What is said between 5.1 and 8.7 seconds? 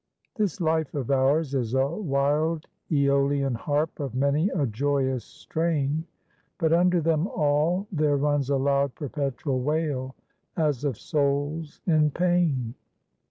strain; But under them all there runs a